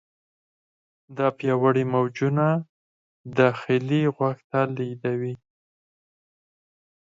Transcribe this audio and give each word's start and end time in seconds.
دا 1.17 1.27
پیاوړي 1.37 1.83
موجونه 1.93 2.47
داخلي 3.39 4.01
غوږ 4.15 4.37
ته 4.49 4.59
لیږدوي. 4.75 5.35